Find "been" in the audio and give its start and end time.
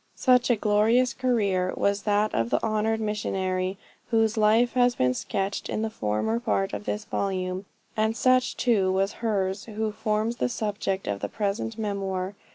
4.95-5.13